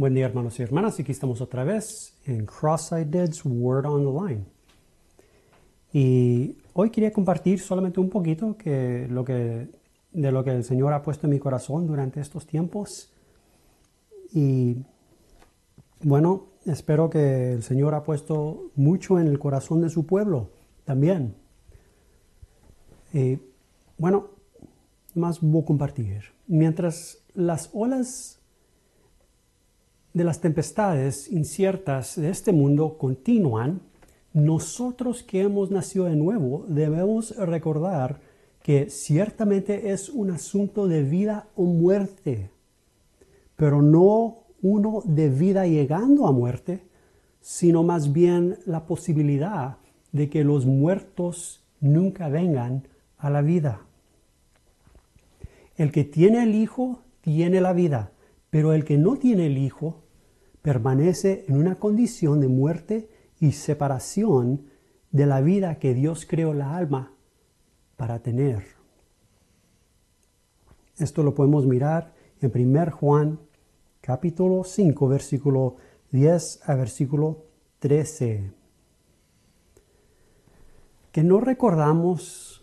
Buen 0.00 0.14
día 0.14 0.24
hermanos 0.24 0.58
y 0.58 0.62
hermanas, 0.62 0.98
aquí 0.98 1.12
estamos 1.12 1.42
otra 1.42 1.62
vez 1.62 2.14
en 2.24 2.46
Cross-Eyed 2.46 3.08
Dead's 3.08 3.44
Word 3.44 3.84
on 3.84 4.02
the 4.02 4.32
Line. 4.32 4.44
Y 5.92 6.56
hoy 6.72 6.88
quería 6.88 7.12
compartir 7.12 7.60
solamente 7.60 8.00
un 8.00 8.08
poquito 8.08 8.56
que 8.56 9.06
lo 9.10 9.26
que, 9.26 9.68
de 10.12 10.32
lo 10.32 10.42
que 10.42 10.52
el 10.52 10.64
Señor 10.64 10.94
ha 10.94 11.02
puesto 11.02 11.26
en 11.26 11.32
mi 11.32 11.38
corazón 11.38 11.86
durante 11.86 12.18
estos 12.18 12.46
tiempos. 12.46 13.12
Y 14.32 14.86
bueno, 16.00 16.46
espero 16.64 17.10
que 17.10 17.52
el 17.52 17.62
Señor 17.62 17.94
ha 17.94 18.02
puesto 18.02 18.70
mucho 18.76 19.20
en 19.20 19.26
el 19.26 19.38
corazón 19.38 19.82
de 19.82 19.90
su 19.90 20.06
pueblo 20.06 20.48
también. 20.86 21.34
Y 23.12 23.38
bueno, 23.98 24.28
más 25.14 25.42
voy 25.42 25.60
a 25.60 25.66
compartir. 25.66 26.22
Mientras 26.46 27.18
las 27.34 27.68
olas 27.74 28.39
de 30.12 30.24
las 30.24 30.40
tempestades 30.40 31.30
inciertas 31.30 32.16
de 32.16 32.30
este 32.30 32.52
mundo 32.52 32.98
continúan, 32.98 33.80
nosotros 34.32 35.22
que 35.22 35.42
hemos 35.42 35.70
nacido 35.70 36.04
de 36.04 36.16
nuevo 36.16 36.64
debemos 36.68 37.36
recordar 37.36 38.20
que 38.62 38.90
ciertamente 38.90 39.90
es 39.90 40.08
un 40.08 40.30
asunto 40.30 40.86
de 40.86 41.02
vida 41.02 41.48
o 41.56 41.64
muerte, 41.64 42.50
pero 43.56 43.82
no 43.82 44.38
uno 44.62 45.02
de 45.04 45.28
vida 45.28 45.66
llegando 45.66 46.26
a 46.26 46.32
muerte, 46.32 46.82
sino 47.40 47.82
más 47.82 48.12
bien 48.12 48.58
la 48.66 48.86
posibilidad 48.86 49.78
de 50.12 50.28
que 50.28 50.44
los 50.44 50.66
muertos 50.66 51.64
nunca 51.80 52.28
vengan 52.28 52.86
a 53.16 53.30
la 53.30 53.42
vida. 53.42 53.80
El 55.76 55.92
que 55.92 56.04
tiene 56.04 56.42
el 56.42 56.54
Hijo 56.54 57.00
tiene 57.22 57.60
la 57.60 57.72
vida, 57.72 58.12
pero 58.50 58.72
el 58.72 58.84
que 58.84 58.98
no 58.98 59.16
tiene 59.16 59.46
el 59.46 59.58
Hijo 59.58 60.02
permanece 60.62 61.44
en 61.48 61.56
una 61.56 61.76
condición 61.76 62.40
de 62.40 62.48
muerte 62.48 63.08
y 63.38 63.52
separación 63.52 64.66
de 65.10 65.26
la 65.26 65.40
vida 65.40 65.78
que 65.78 65.94
Dios 65.94 66.26
creó 66.28 66.52
la 66.52 66.76
alma 66.76 67.14
para 67.96 68.20
tener. 68.20 68.64
Esto 70.98 71.22
lo 71.22 71.34
podemos 71.34 71.66
mirar 71.66 72.12
en 72.40 72.52
1 72.54 72.90
Juan 72.92 73.40
capítulo 74.00 74.64
5 74.64 75.08
versículo 75.08 75.76
10 76.10 76.68
a 76.68 76.74
versículo 76.74 77.46
13. 77.78 78.52
Que 81.12 81.22
no 81.24 81.40
recordamos 81.40 82.59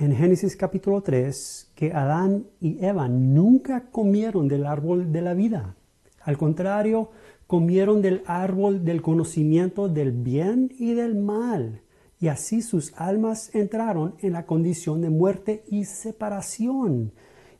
en 0.00 0.16
Génesis 0.16 0.56
capítulo 0.56 1.02
3 1.02 1.72
que 1.74 1.92
Adán 1.92 2.46
y 2.58 2.82
Eva 2.82 3.06
nunca 3.06 3.90
comieron 3.90 4.48
del 4.48 4.64
árbol 4.64 5.12
de 5.12 5.20
la 5.20 5.34
vida. 5.34 5.76
Al 6.22 6.38
contrario, 6.38 7.10
comieron 7.46 8.00
del 8.00 8.22
árbol 8.24 8.82
del 8.82 9.02
conocimiento 9.02 9.90
del 9.90 10.12
bien 10.12 10.72
y 10.78 10.94
del 10.94 11.16
mal, 11.16 11.82
y 12.18 12.28
así 12.28 12.62
sus 12.62 12.94
almas 12.96 13.54
entraron 13.54 14.14
en 14.20 14.32
la 14.32 14.46
condición 14.46 15.02
de 15.02 15.10
muerte 15.10 15.64
y 15.68 15.84
separación. 15.84 17.12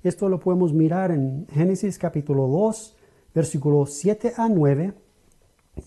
Esto 0.02 0.30
lo 0.30 0.41
podemos 0.41 0.72
mirar 0.72 1.11
en 1.11 1.46
Génesis 1.52 1.98
capítulo 1.98 2.46
2, 2.46 2.96
versículos 3.34 3.92
7 3.92 4.33
a 4.38 4.48
9, 4.48 4.94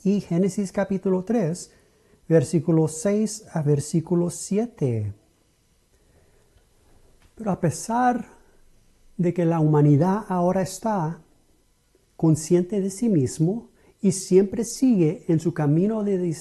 y 0.04 0.22
Génesis 0.22 0.72
capítulo 0.72 1.24
3, 1.24 1.72
versículo 2.28 2.88
6 2.88 3.48
a 3.54 3.64
versículo 3.64 4.30
7. 4.30 5.14
Pero 7.36 7.52
a 7.52 7.60
pesar 7.60 8.26
de 9.18 9.34
que 9.34 9.46
la 9.46 9.60
humanidad 9.60 10.26
ahora 10.28 10.62
está 10.62 11.22
consciente 12.16 12.80
de 12.82 12.90
sí 12.90 13.10
mismo 13.10 13.70
y 14.02 14.12
siempre 14.12 14.64
sigue 14.64 15.24
en 15.28 15.40
su 15.40 15.54
camino 15.54 16.04
de 16.04 16.36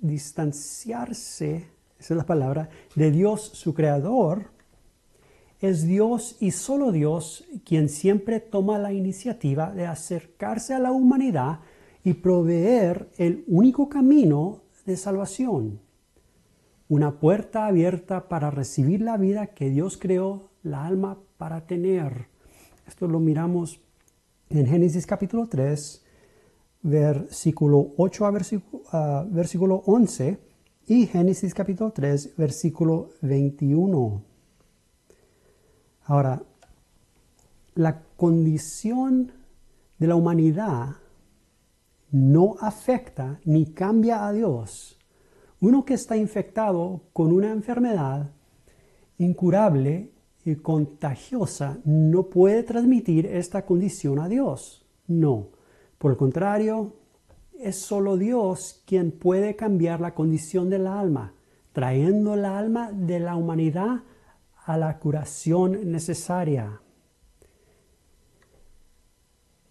distanciarse, 0.00 1.66
esa 1.98 2.14
es 2.14 2.18
la 2.18 2.26
palabra, 2.26 2.68
de 2.94 3.10
Dios 3.10 3.42
su 3.54 3.74
creador, 3.74 4.52
es 5.60 5.86
Dios 5.86 6.36
y 6.40 6.50
solo 6.50 6.92
Dios 6.92 7.44
quien 7.64 7.88
siempre 7.88 8.40
toma 8.40 8.78
la 8.78 8.92
iniciativa 8.92 9.70
de 9.72 9.86
acercarse 9.86 10.74
a 10.74 10.78
la 10.78 10.92
humanidad 10.92 11.60
y 12.02 12.14
proveer 12.14 13.08
el 13.16 13.44
único 13.46 13.88
camino 13.88 14.62
de 14.84 14.96
salvación 14.96 15.80
una 16.88 17.18
puerta 17.18 17.66
abierta 17.66 18.28
para 18.28 18.50
recibir 18.50 19.00
la 19.00 19.16
vida 19.16 19.48
que 19.48 19.70
Dios 19.70 19.96
creó 19.96 20.50
la 20.62 20.84
alma 20.86 21.18
para 21.38 21.66
tener. 21.66 22.28
Esto 22.86 23.08
lo 23.08 23.20
miramos 23.20 23.80
en 24.50 24.66
Génesis 24.66 25.06
capítulo 25.06 25.48
3, 25.48 26.04
versículo 26.82 27.94
8 27.96 28.26
a 28.26 28.30
versículo, 28.30 28.82
versículo 29.30 29.82
11 29.86 30.38
y 30.86 31.06
Génesis 31.06 31.54
capítulo 31.54 31.92
3, 31.92 32.36
versículo 32.36 33.10
21. 33.22 34.22
Ahora, 36.04 36.42
la 37.74 38.02
condición 38.16 39.32
de 39.98 40.06
la 40.06 40.16
humanidad 40.16 40.96
no 42.10 42.56
afecta 42.60 43.40
ni 43.44 43.66
cambia 43.66 44.26
a 44.26 44.32
Dios 44.32 44.98
uno 45.64 45.86
que 45.86 45.94
está 45.94 46.14
infectado 46.14 47.04
con 47.14 47.32
una 47.32 47.50
enfermedad 47.50 48.30
incurable 49.16 50.10
y 50.44 50.56
contagiosa 50.56 51.78
no 51.86 52.24
puede 52.24 52.62
transmitir 52.64 53.24
esta 53.24 53.64
condición 53.64 54.18
a 54.18 54.28
Dios. 54.28 54.84
No. 55.06 55.48
Por 55.96 56.10
el 56.10 56.18
contrario, 56.18 56.96
es 57.58 57.76
solo 57.76 58.18
Dios 58.18 58.82
quien 58.86 59.10
puede 59.10 59.56
cambiar 59.56 60.02
la 60.02 60.14
condición 60.14 60.68
del 60.68 60.86
alma, 60.86 61.32
trayendo 61.72 62.34
el 62.34 62.44
alma 62.44 62.92
de 62.92 63.20
la 63.20 63.34
humanidad 63.34 64.02
a 64.66 64.76
la 64.76 64.98
curación 64.98 65.90
necesaria. 65.90 66.82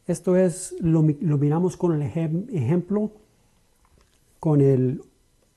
Esto 0.08 0.38
es, 0.38 0.76
lo, 0.80 1.04
miramos 1.04 1.78
con 1.78 1.94
el 1.94 2.02
ejemplo, 2.02 3.12
con 4.40 4.60
el 4.60 5.04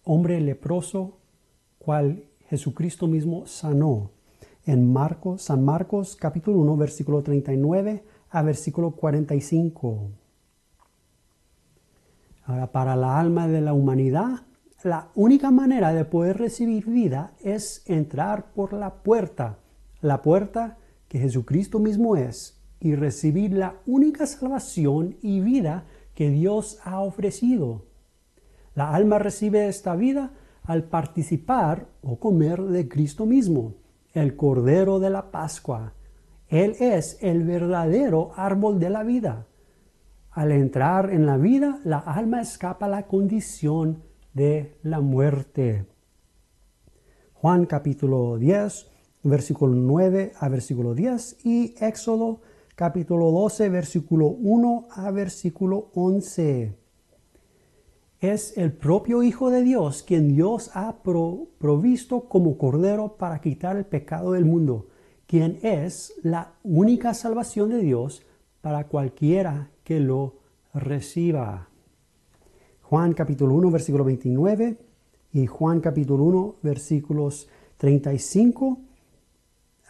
hombre 0.07 0.41
leproso, 0.41 1.19
cual 1.79 2.25
Jesucristo 2.49 3.09
mismo 3.09 3.47
sanó. 3.47 4.13
En 4.65 4.93
Marcos, 4.93 5.43
San 5.43 5.65
Marcos 5.65 6.17
capítulo 6.17 6.59
1, 6.61 6.77
versículo 6.77 7.23
39 7.23 8.05
a 8.31 8.43
versículo 8.43 8.93
45. 8.93 10.11
Ahora, 12.45 12.71
para 12.71 12.95
la 12.95 13.19
alma 13.19 13.49
de 13.49 13.61
la 13.61 13.73
humanidad, 13.73 14.43
la 14.85 15.09
única 15.17 15.51
manera 15.51 15.93
de 15.93 16.05
poder 16.05 16.39
recibir 16.39 16.87
vida 16.87 17.33
es 17.43 17.83
entrar 17.87 18.53
por 18.53 18.73
la 18.73 19.03
puerta, 19.03 19.59
la 20.01 20.23
puerta 20.23 20.79
que 21.09 21.19
Jesucristo 21.19 21.81
mismo 21.81 22.17
es, 22.17 22.61
y 22.79 22.95
recibir 22.95 23.53
la 23.53 23.75
única 23.87 24.27
salvación 24.27 25.17
y 25.21 25.41
vida 25.41 25.85
que 26.15 26.31
Dios 26.31 26.79
ha 26.85 27.01
ofrecido. 27.01 27.96
La 28.77 28.91
alma 28.91 29.19
recibe 29.19 29.69
esta 29.69 29.97
vida 29.97 30.33
al 30.65 30.85
participar 30.85 31.89
o 32.03 32.21
comer 32.21 32.63
de 32.63 32.87
Cristo 32.87 33.25
mismo, 33.25 33.73
el 34.13 34.37
Cordero 34.37 35.01
de 35.01 35.09
la 35.09 35.31
Pascua. 35.31 35.95
Él 36.49 36.77
es 36.79 37.17
el 37.23 37.45
verdadero 37.45 38.33
árbol 38.37 38.79
de 38.79 38.91
la 38.91 39.03
vida. 39.03 39.47
Al 40.31 40.53
entrar 40.53 41.11
en 41.11 41.25
la 41.25 41.39
vida, 41.39 41.81
la 41.85 42.01
alma 42.01 42.43
escapa 42.43 42.85
a 42.85 42.91
la 42.91 43.07
condición 43.07 44.03
de 44.35 44.77
la 44.83 45.01
muerte. 45.01 45.87
Juan 47.33 47.65
capítulo 47.65 48.37
10, 48.37 48.91
versículo 49.23 49.75
9 49.75 50.33
a 50.39 50.49
versículo 50.51 50.95
10 50.95 51.47
y 51.47 51.75
Éxodo 51.81 52.43
capítulo 52.75 53.31
12, 53.31 53.71
versículo 53.71 54.27
1 54.27 54.89
a 54.91 55.11
versículo 55.13 55.89
11 55.95 56.86
es 58.21 58.57
el 58.57 58.73
propio 58.73 59.23
Hijo 59.23 59.51
de 59.51 59.63
Dios 59.63 60.03
quien 60.03 60.29
Dios 60.29 60.71
ha 60.75 60.97
provisto 61.03 62.29
como 62.29 62.57
Cordero 62.57 63.17
para 63.17 63.41
quitar 63.41 63.77
el 63.77 63.85
pecado 63.85 64.33
del 64.33 64.45
mundo, 64.45 64.89
quien 65.27 65.59
es 65.63 66.15
la 66.23 66.55
única 66.63 67.15
salvación 67.15 67.71
de 67.71 67.81
Dios 67.81 68.23
para 68.61 68.85
cualquiera 68.85 69.71
que 69.85 70.01
lo 70.01 70.35
reciba. 70.73 71.69
Juan 72.83 73.13
capítulo 73.13 73.55
1 73.55 73.71
versículo 73.71 74.05
29 74.05 74.79
y 75.33 75.47
Juan 75.47 75.81
capítulo 75.81 76.25
1 76.25 76.57
versículos 76.63 77.49
35 77.77 78.79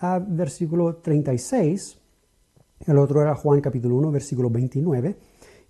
a 0.01 0.19
versículo 0.19 0.97
36. 0.97 1.99
El 2.87 2.99
otro 2.99 3.23
era 3.23 3.35
Juan 3.35 3.61
capítulo 3.61 3.97
1 3.97 4.11
versículo 4.11 4.51
29 4.51 5.17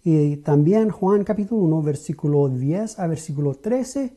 y 0.09 0.37
también 0.37 0.91
Juan 0.91 1.25
capítulo 1.25 1.63
1, 1.63 1.83
versículo 1.83 2.49
10 2.49 3.01
a 3.01 3.09
versículo 3.09 3.55
13 3.55 4.17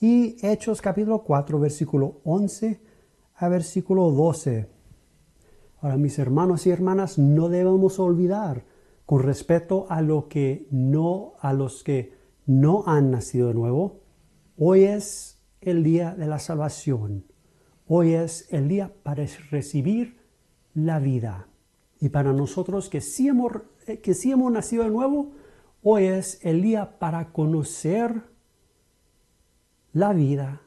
y 0.00 0.34
Hechos 0.40 0.80
capítulo 0.80 1.24
4, 1.24 1.60
versículo 1.60 2.22
11 2.24 2.80
a 3.34 3.48
versículo 3.50 4.10
12. 4.12 4.66
Ahora, 5.82 5.98
mis 5.98 6.18
hermanos 6.18 6.66
y 6.66 6.70
hermanas, 6.70 7.18
no 7.18 7.50
debemos 7.50 7.98
olvidar 7.98 8.64
con 9.04 9.22
respecto 9.22 9.84
a 9.90 10.00
lo 10.00 10.26
que 10.26 10.68
no 10.70 11.34
a 11.40 11.52
los 11.52 11.84
que 11.84 12.14
no 12.46 12.84
han 12.86 13.10
nacido 13.10 13.48
de 13.48 13.54
nuevo, 13.54 14.00
hoy 14.56 14.84
es 14.84 15.38
el 15.60 15.84
día 15.84 16.14
de 16.14 16.28
la 16.28 16.38
salvación. 16.38 17.26
Hoy 17.86 18.14
es 18.14 18.50
el 18.54 18.68
día 18.68 18.90
para 19.02 19.26
recibir 19.50 20.16
la 20.72 20.98
vida. 20.98 21.48
Y 22.00 22.08
para 22.08 22.32
nosotros 22.32 22.88
que 22.88 23.02
sí 23.02 23.28
hemos, 23.28 23.52
que 23.86 24.14
sí 24.14 24.32
hemos 24.32 24.52
nacido 24.52 24.84
de 24.84 24.90
nuevo, 24.90 25.32
hoy 25.82 26.04
es 26.04 26.44
el 26.44 26.62
día 26.62 26.98
para 26.98 27.32
conocer 27.32 28.22
la 29.92 30.12
vida 30.12 30.60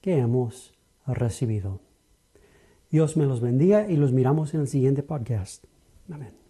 que 0.00 0.18
hemos 0.18 0.74
recibido. 1.06 1.80
Dios 2.90 3.16
me 3.16 3.26
los 3.26 3.40
bendiga 3.40 3.88
y 3.88 3.96
los 3.96 4.12
miramos 4.12 4.54
en 4.54 4.60
el 4.62 4.68
siguiente 4.68 5.02
podcast. 5.02 5.64
Amén. 6.10 6.41